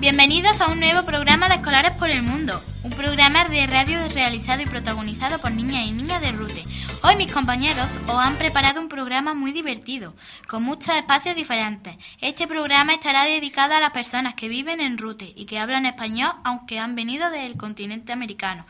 [0.00, 4.62] Bienvenidos a un nuevo programa de Escolares por el Mundo, un programa de radio realizado
[4.62, 6.62] y protagonizado por niñas y niñas de Rute.
[7.02, 10.14] Hoy mis compañeros os han preparado un programa muy divertido,
[10.48, 11.96] con muchos espacios diferentes.
[12.20, 16.32] Este programa estará dedicado a las personas que viven en Rute y que hablan español
[16.44, 18.64] aunque han venido del continente americano.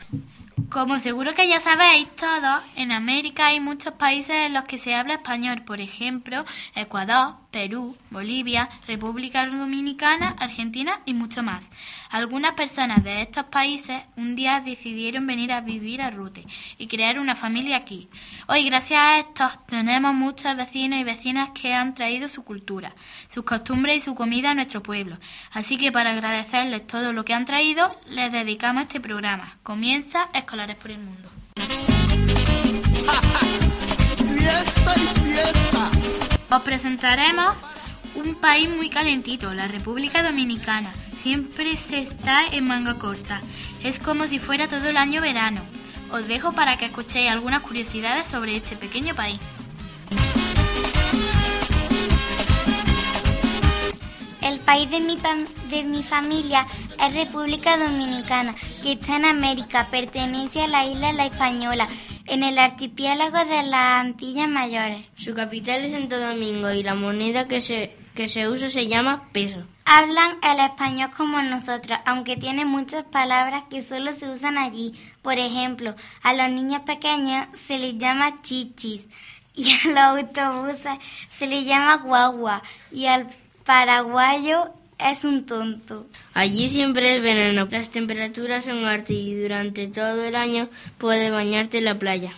[0.69, 4.95] Como seguro que ya sabéis todos, en América hay muchos países en los que se
[4.95, 6.45] habla español, por ejemplo,
[6.75, 11.71] Ecuador, Perú, Bolivia, República Dominicana, Argentina y mucho más.
[12.09, 16.45] Algunas personas de estos países un día decidieron venir a vivir a Rute
[16.77, 18.09] y crear una familia aquí.
[18.49, 22.93] Hoy, gracias a estos, tenemos muchos vecinos y vecinas que han traído su cultura,
[23.29, 25.17] sus costumbres y su comida a nuestro pueblo.
[25.51, 29.59] Así que para agradecerles todo lo que han traído, les dedicamos este programa.
[29.63, 31.29] Comienza Escolares por el Mundo.
[34.27, 36.34] ¡Fiesta y fiesta!
[36.49, 37.55] Os presentaremos
[38.13, 40.91] un país muy calentito, la República Dominicana.
[41.21, 43.41] Siempre se está en manga corta.
[43.83, 45.61] Es como si fuera todo el año verano.
[46.11, 49.39] Os dejo para que escuchéis algunas curiosidades sobre este pequeño país.
[54.41, 55.17] El país de mi,
[55.69, 56.67] de mi familia
[57.03, 61.87] es República Dominicana, que está en América, pertenece a la isla La Española,
[62.27, 65.05] en el archipiélago de las Antillas Mayores.
[65.15, 69.29] Su capital es Santo Domingo y la moneda que se, que se usa se llama
[69.31, 69.63] peso.
[69.85, 74.93] Hablan el español como nosotros, aunque tiene muchas palabras que solo se usan allí.
[75.21, 79.03] Por ejemplo, a los niños pequeños se les llama chichis
[79.53, 80.97] y a los autobuses
[81.29, 83.27] se les llama guagua y al
[83.63, 86.07] paraguayo es un tonto.
[86.33, 91.79] Allí siempre es verano, las temperaturas son altas y durante todo el año puedes bañarte
[91.79, 92.33] en la playa.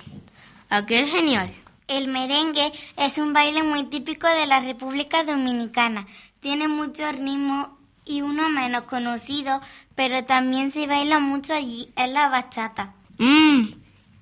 [0.69, 1.50] ¿A qué es genial?
[1.88, 6.07] El merengue es un baile muy típico de la República Dominicana.
[6.41, 9.62] Tiene mucho ritmo y uno menos conocido,
[9.95, 12.94] pero también se baila mucho allí, es la bachata.
[13.18, 13.68] Mmm.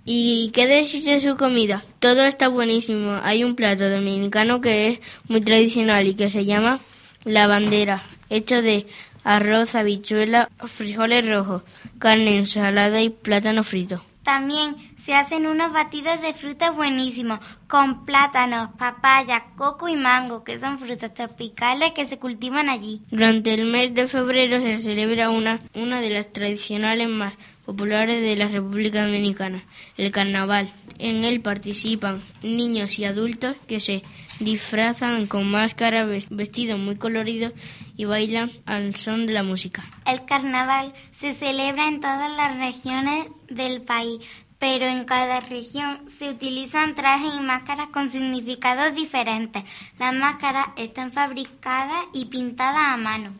[0.07, 1.83] ¿Y qué decís de su comida?
[1.97, 3.19] Todo está buenísimo.
[3.23, 6.79] Hay un plato dominicano que es muy tradicional y que se llama
[7.23, 8.03] la bandera,
[8.35, 8.85] hecho de
[9.23, 11.63] arroz, habichuela, frijoles rojos,
[11.99, 14.03] carne ensalada y plátano frito.
[14.23, 20.59] También se hacen unos batidos de frutas buenísimos, con plátanos, papaya, coco y mango, que
[20.59, 23.01] son frutas tropicales que se cultivan allí.
[23.11, 27.35] Durante el mes de febrero se celebra una, una de las tradicionales más
[27.67, 29.63] populares de la República Dominicana,
[29.97, 30.71] el carnaval.
[30.97, 34.01] En él participan niños y adultos que se
[34.39, 37.53] disfrazan con máscaras, ves- vestidos muy coloridos
[37.97, 39.83] y bailan al son de la música.
[40.05, 44.19] El carnaval se celebra en todas las regiones del país,
[44.59, 49.63] pero en cada región se utilizan trajes y máscaras con significados diferentes.
[49.99, 53.33] Las máscaras están fabricadas y pintadas a mano.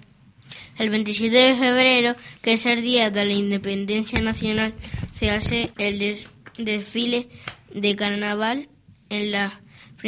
[0.78, 4.74] El 27 de febrero, que es el día de la independencia nacional,
[5.14, 6.28] se hace el des-
[6.58, 7.30] desfile
[7.74, 8.68] de carnaval
[9.10, 9.54] en las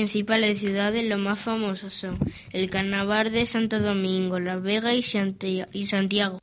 [0.02, 1.04] principales ciudades.
[1.06, 2.20] Los más famosos son
[2.52, 6.38] el Carnaval de Santo Domingo, Las Vegas y Santi- y Santiago.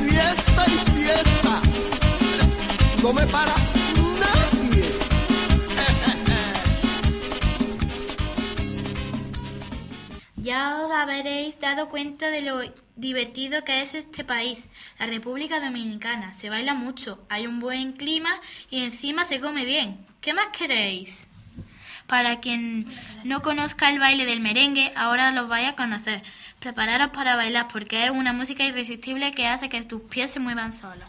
[0.00, 1.62] ¡Fiesta y fiesta!
[3.00, 3.54] No me para
[4.18, 4.90] nadie.
[10.36, 12.60] Ya os habréis dado cuenta de lo
[12.96, 14.68] divertido que es este país,
[14.98, 16.34] la República Dominicana.
[16.34, 20.10] Se baila mucho, hay un buen clima y encima se come bien.
[20.22, 21.10] ¿Qué más queréis?
[22.06, 22.86] Para quien
[23.24, 26.22] no conozca el baile del merengue, ahora lo vaya a conocer.
[26.60, 30.72] Prepararos para bailar porque es una música irresistible que hace que tus pies se muevan
[30.72, 31.08] solos.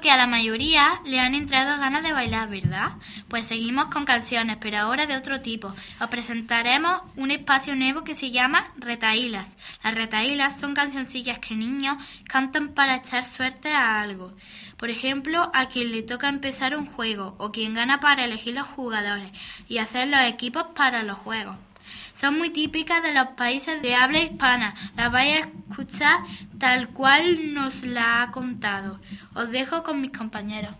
[0.00, 2.92] Que a la mayoría le han entrado ganas de bailar, ¿verdad?
[3.28, 5.74] Pues seguimos con canciones, pero ahora de otro tipo.
[6.00, 9.56] Os presentaremos un espacio nuevo que se llama Retaílas.
[9.82, 11.96] Las retaílas son cancioncillas que niños
[12.28, 14.34] cantan para echar suerte a algo.
[14.76, 18.66] Por ejemplo, a quien le toca empezar un juego o quien gana para elegir los
[18.66, 19.30] jugadores
[19.68, 21.56] y hacer los equipos para los juegos.
[22.18, 24.74] Son muy típicas de los países de habla hispana.
[24.96, 26.20] Las vais a escuchar
[26.58, 28.98] tal cual nos la ha contado.
[29.34, 30.74] Os dejo con mis compañeros.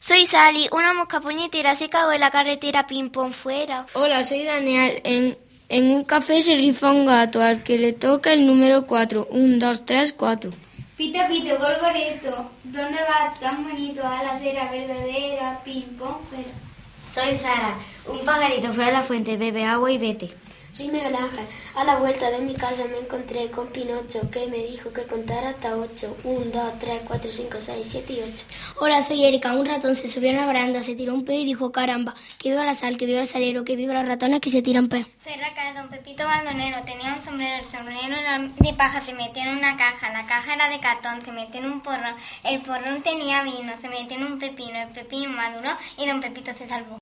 [0.00, 3.86] Soy Sally, una mosca puñetera se cagó en la carretera ping pong fuera.
[3.92, 5.00] Hola, soy Daniel.
[5.04, 9.28] En, en un café se rifa un gato al que le toca el número 4.
[9.30, 10.50] 1, 2, 3, 4.
[10.96, 16.69] Pito, pito, gorgoreto, ¿dónde vas tan bonito a la acera verdadera, ping pong, fuera?
[17.10, 17.74] Soy Sara,
[18.06, 20.30] un pajarito fue a la fuente, bebe agua y vete.
[20.72, 21.44] Soy Miguel Ángel.
[21.74, 25.50] A la vuelta de mi casa me encontré con Pinocho que me dijo que contara
[25.50, 26.18] hasta 8.
[26.22, 28.44] 1, 2, 3, 4, 5, 6, 7 y 8.
[28.78, 29.54] Hola, soy Erika.
[29.54, 32.50] Un ratón se subió a una baranda, se tiró un peo y dijo, caramba, que
[32.50, 35.04] viva la sal, que viva el salero, que viva los ratones que se tiran peo.
[35.24, 36.78] Soy Raca de Don Pepito Baldonero.
[36.84, 40.12] Tenía un sombrero, el sombrero era de paja, se metió en una caja.
[40.12, 42.14] La caja era de cartón, se metió en un porrón.
[42.44, 44.80] El porrón tenía vino, se metió en un pepino.
[44.80, 46.96] El pepino maduró y Don Pepito se salvó.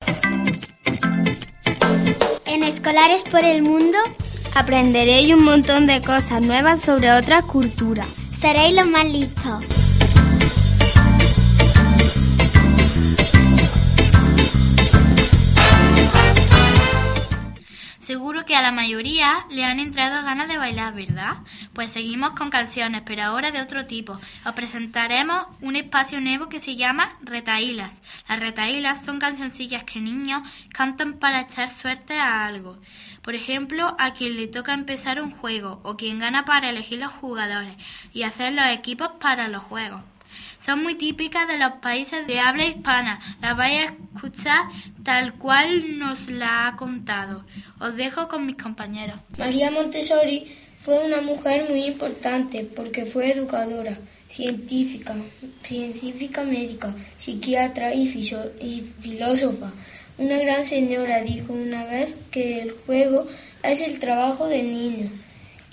[2.48, 3.98] En Escolares por el Mundo
[4.54, 8.06] aprenderéis un montón de cosas nuevas sobre otras culturas.
[8.40, 9.88] Seréis los más listos.
[18.48, 21.36] Que a la mayoría le han entrado ganas de bailar, ¿verdad?
[21.74, 24.18] Pues seguimos con canciones, pero ahora de otro tipo.
[24.46, 28.00] Os presentaremos un espacio nuevo que se llama Retaílas.
[28.26, 32.78] Las retaílas son cancioncillas que niños cantan para echar suerte a algo.
[33.20, 37.12] Por ejemplo, a quien le toca empezar un juego o quien gana para elegir los
[37.12, 37.76] jugadores
[38.14, 40.00] y hacer los equipos para los juegos.
[40.58, 43.20] Son muy típicas de los países de habla hispana.
[43.40, 44.62] Las vais a escuchar
[45.02, 47.44] tal cual nos la ha contado.
[47.81, 49.20] Os dejo con mis compañeros.
[49.38, 50.46] María Montessori
[50.79, 53.96] fue una mujer muy importante porque fue educadora,
[54.29, 55.14] científica,
[55.62, 58.05] científica médica, psiquiatra y,
[58.61, 59.73] y filósofa.
[60.19, 63.26] Una gran señora dijo una vez que el juego
[63.62, 65.11] es el trabajo del niño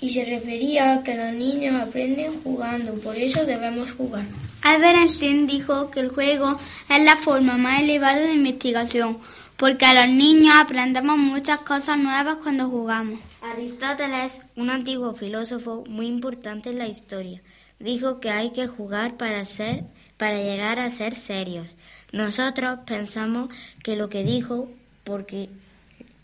[0.00, 4.24] y se refería a que los niños aprenden jugando, por eso debemos jugar.
[4.62, 6.58] Albert Einstein dijo que el juego
[6.88, 9.18] es la forma más elevada de investigación,
[9.56, 13.20] porque a los niños aprendemos muchas cosas nuevas cuando jugamos.
[13.42, 17.40] Aristóteles, un antiguo filósofo muy importante en la historia,
[17.78, 19.84] dijo que hay que jugar para ser
[20.16, 21.76] para llegar a ser serios.
[22.12, 23.50] Nosotros pensamos
[23.82, 24.70] que lo que dijo
[25.04, 25.50] porque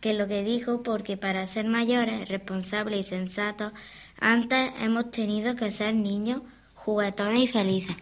[0.02, 3.73] que lo que dijo porque para ser mayores, responsables y sensatos,
[4.21, 6.42] antes hemos tenido que ser niños,
[6.75, 7.97] juguetones y felices.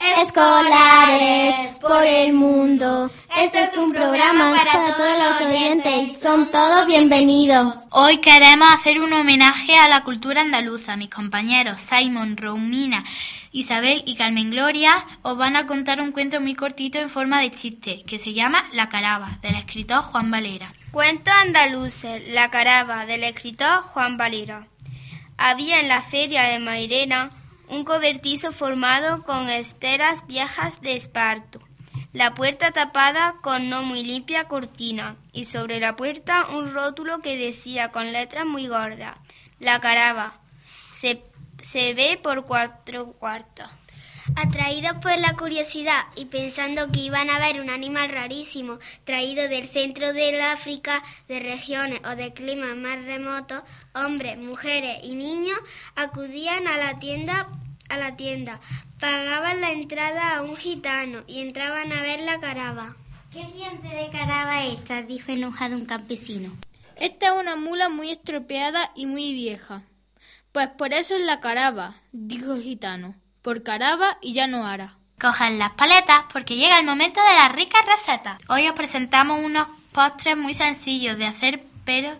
[0.00, 3.10] Escolares por el mundo.
[3.36, 6.18] Este es un programa para todos los oyentes.
[6.20, 7.74] Son todos bienvenidos.
[7.90, 10.96] Hoy queremos hacer un homenaje a la cultura andaluza.
[10.96, 13.04] Mis compañeros Simon, Romina,
[13.52, 17.50] Isabel y Carmen Gloria os van a contar un cuento muy cortito en forma de
[17.50, 20.72] chiste que se llama La Caraba, del escritor Juan Valera.
[20.90, 24.66] Cuento andaluces, La Caraba, del escritor Juan Valera.
[25.38, 27.30] Había en la feria de Mairena
[27.68, 31.60] un cobertizo formado con esteras viejas de esparto,
[32.12, 37.36] la puerta tapada con no muy limpia cortina y sobre la puerta un rótulo que
[37.36, 39.16] decía con letras muy gordas,
[39.60, 40.38] La Caraba,
[40.92, 41.22] se,
[41.60, 43.70] se ve por cuatro cuartos.
[44.38, 49.66] Atraídos por la curiosidad y pensando que iban a ver un animal rarísimo traído del
[49.66, 53.62] centro del África, de regiones o de climas más remotos,
[53.94, 55.58] hombres, mujeres y niños
[55.94, 57.48] acudían a la tienda
[57.88, 58.60] a la tienda,
[59.00, 62.94] pagaban la entrada a un gitano y entraban a ver la caraba.
[63.32, 65.00] ¿Qué diente de caraba es esta?
[65.00, 66.52] dijo enojado un campesino.
[66.96, 69.82] Esta es una mula muy estropeada y muy vieja.
[70.52, 73.14] Pues por eso es la caraba, dijo el gitano.
[73.46, 74.96] Por caraba y ya no hará.
[75.20, 78.42] Cojan las paletas porque llega el momento de las ricas recetas.
[78.48, 82.18] Hoy os presentamos unos postres muy sencillos de hacer pero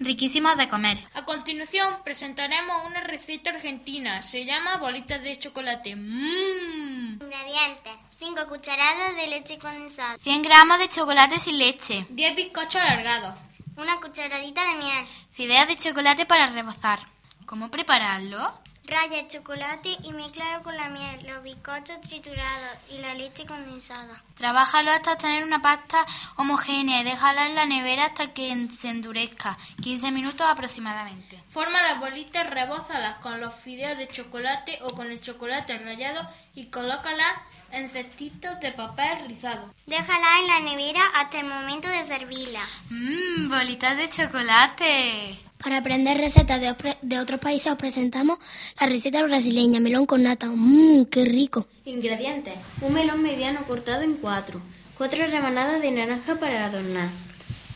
[0.00, 0.98] riquísimos de comer.
[1.14, 4.20] A continuación presentaremos una receta argentina.
[4.24, 5.94] Se llama bolitas de chocolate.
[5.94, 7.22] Mmm.
[7.22, 13.34] Ingredientes: 5 cucharadas de leche condensada, 100 gramos de chocolate sin leche, 10 bizcochos alargados,
[13.76, 15.06] una cucharadita de miel.
[15.30, 16.98] fideos de chocolate para rebozar.
[17.46, 18.58] ¿Cómo prepararlo?
[18.86, 24.22] Raya el chocolate y mezclalo con la miel, los bizcochos triturados y la leche condensada.
[24.34, 26.04] Trabájalo hasta obtener una pasta
[26.36, 31.42] homogénea y déjala en la nevera hasta que se endurezca, 15 minutos aproximadamente.
[31.48, 36.66] Forma las bolitas, rebózalas con los fideos de chocolate o con el chocolate rallado y
[36.66, 37.32] colócalas
[37.74, 39.72] en cestitos de papel rizado.
[39.86, 42.60] Déjala en la nevera hasta el momento de servirla.
[42.90, 45.38] Mmm, bolitas de chocolate.
[45.62, 48.38] Para aprender recetas de, de otros países os presentamos
[48.80, 50.46] la receta brasileña, melón con nata.
[50.48, 51.66] Mmm, qué rico.
[51.84, 52.54] Ingredientes.
[52.80, 54.60] Un melón mediano cortado en cuatro.
[54.98, 57.08] Cuatro rebanadas de naranja para adornar.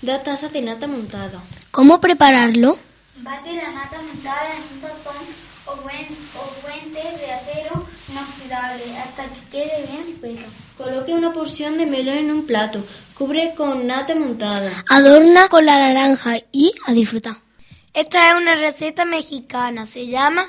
[0.03, 1.41] Dos tazas de nata montada.
[1.71, 2.79] ¿Cómo prepararlo?
[3.17, 5.17] Bate la nata montada en un tazón
[5.67, 10.47] o, buen- o guantes de acero inoxidable hasta que quede bien espesa.
[10.77, 12.85] Coloque una porción de melón en un plato.
[13.15, 14.71] Cubre con nata montada.
[14.89, 17.37] Adorna con la naranja y a disfrutar.
[17.95, 20.49] Esta es una receta mexicana, se llama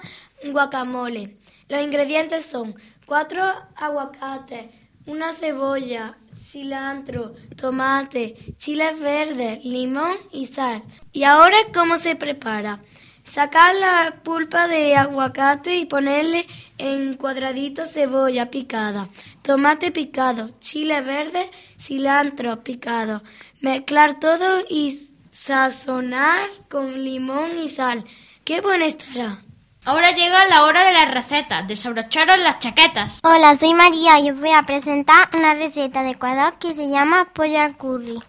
[0.51, 1.37] guacamole.
[1.67, 2.75] Los ingredientes son
[3.05, 3.43] cuatro
[3.75, 4.65] aguacates,
[5.05, 10.83] una cebolla, cilantro, tomate, chiles verdes, limón y sal.
[11.11, 12.79] ¿Y ahora cómo se prepara?
[13.29, 16.47] Sacar la pulpa de aguacate y ponerle
[16.79, 19.07] en cuadraditos cebolla picada,
[19.43, 23.21] tomate picado, chile verde, cilantro picado.
[23.61, 24.97] Mezclar todo y
[25.31, 28.03] sazonar con limón y sal.
[28.43, 29.43] ¡Qué buena estará!
[29.85, 31.67] Ahora llega la hora de las recetas.
[31.67, 33.19] Desabrocharos las chaquetas.
[33.23, 37.29] Hola, soy María y os voy a presentar una receta de Ecuador que se llama
[37.33, 38.19] pollo al curry.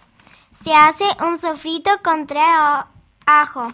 [0.63, 2.45] Se hace un sofrito con tres
[3.25, 3.73] ajos,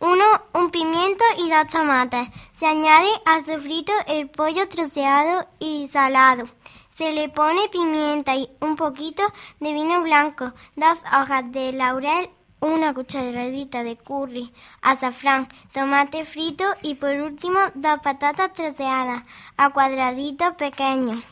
[0.00, 2.28] uno, un pimiento y dos tomates.
[2.56, 6.48] Se añade al sofrito el pollo troceado y salado.
[6.94, 9.22] Se le pone pimienta y un poquito
[9.60, 12.30] de vino blanco, dos hojas de laurel,
[12.60, 14.52] una cucharadita de curry,
[14.82, 19.22] azafrán, tomate frito y por último dos patatas troceadas
[19.56, 21.24] a cuadraditos pequeños.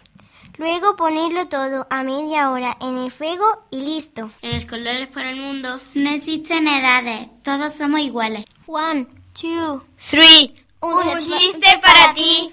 [0.56, 4.30] Luego ponerlo todo a media hora en el fuego y listo.
[4.42, 8.44] En Escolares para el Mundo No existen edades, todos somos iguales.
[8.70, 10.52] One, two, Three.
[10.82, 12.52] Un chiste para ti.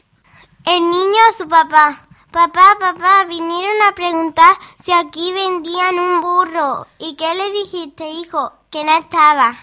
[0.65, 2.07] El niño a su papá.
[2.31, 6.87] Papá, papá, vinieron a preguntar si aquí vendían un burro.
[6.99, 8.53] ¿Y qué le dijiste, hijo?
[8.71, 9.57] Que no estaba.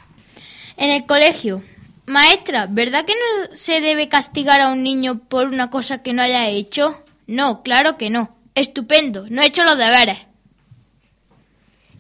[0.76, 1.62] En el colegio.
[2.04, 6.20] Maestra, ¿verdad que no se debe castigar a un niño por una cosa que no
[6.20, 7.02] haya hecho?
[7.26, 8.36] No, claro que no.
[8.54, 10.18] Estupendo, no he hecho los deberes.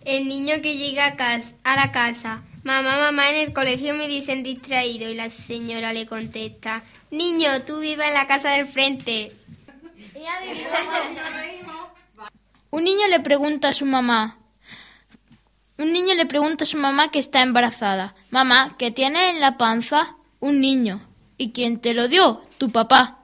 [0.04, 1.40] El niño que llega a,
[1.72, 2.42] a la casa.
[2.64, 6.82] Mamá, mamá, en el colegio me dicen distraído y la señora le contesta.
[7.10, 9.32] Niño, tú vives en la casa del frente.
[12.70, 14.38] Un niño le pregunta a su mamá.
[15.78, 18.14] Un niño le pregunta a su mamá que está embarazada.
[18.30, 20.16] Mamá, ¿qué tienes en la panza?
[20.40, 21.06] Un niño.
[21.38, 22.42] ¿Y quién te lo dio?
[22.58, 23.18] Tu papá.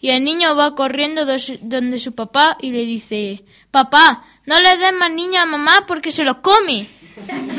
[0.00, 4.76] Y el niño va corriendo dos- donde su papá y le dice, Papá, no le
[4.76, 6.86] des más niños a mamá porque se los come.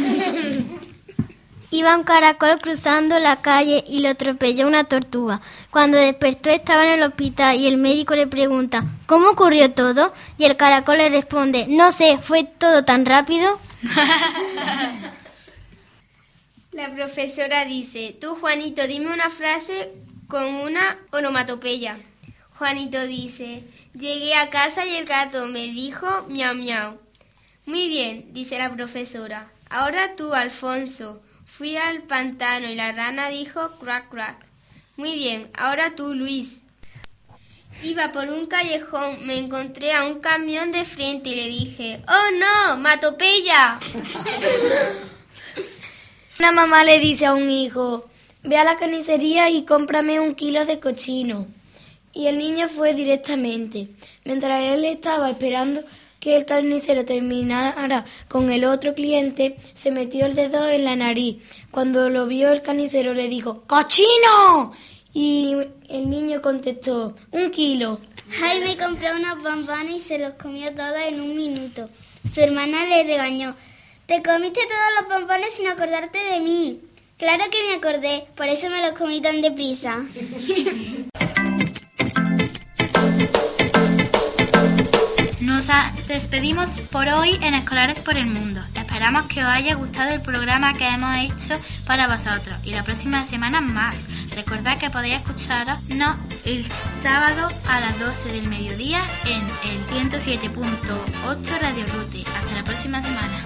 [1.76, 5.42] Iba un caracol cruzando la calle y lo atropelló una tortuga.
[5.72, 10.14] Cuando despertó estaba en el hospital y el médico le pregunta ¿Cómo ocurrió todo?
[10.38, 13.60] Y el caracol le responde No sé, fue todo tan rápido.
[16.72, 19.92] La profesora dice, tú Juanito, dime una frase
[20.30, 21.98] con una onomatopeya.
[22.58, 26.98] Juanito dice, llegué a casa y el gato me dijo miau miau.
[27.66, 29.52] Muy bien, dice la profesora.
[29.70, 31.22] Ahora tú, Alfonso.
[31.46, 34.46] Fui al pantano y la rana dijo crack crack.
[34.98, 36.60] Muy bien, ahora tú, Luis.
[37.84, 42.32] Iba por un callejón, me encontré a un camión de frente y le dije, ¡Oh
[42.40, 42.78] no!
[42.78, 43.80] ¡Matopeya!
[46.40, 48.10] Una mamá le dice a un hijo,
[48.44, 51.48] ve a la carnicería y cómprame un kilo de cochino.
[52.14, 53.90] Y el niño fue directamente.
[54.24, 55.84] Mientras él estaba esperando
[56.26, 61.38] que el carnicero terminara con el otro cliente, se metió el dedo en la nariz.
[61.70, 64.74] Cuando lo vio el carnicero le dijo, ¡Cochino!
[65.14, 65.54] Y
[65.88, 68.00] el niño contestó, un kilo.
[68.32, 71.92] Jaime compró unos bombones y se los comió todos en un minuto.
[72.34, 73.56] Su hermana le regañó.
[74.08, 76.82] Te comiste todos los bombones sin acordarte de mí.
[77.20, 80.04] Claro que me acordé, por eso me los comí tan deprisa.
[85.68, 88.62] nos despedimos por hoy en Escolares por el Mundo.
[88.76, 93.26] Esperamos que os haya gustado el programa que hemos hecho para vosotros y la próxima
[93.26, 94.06] semana más.
[94.36, 96.66] Recordad que podéis escucharnos el
[97.02, 102.24] sábado a las 12 del mediodía en el 107.8 Radio Rute.
[102.38, 103.44] Hasta la próxima semana.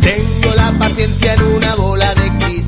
[0.00, 2.65] Tengo la paciencia en una bola de cristal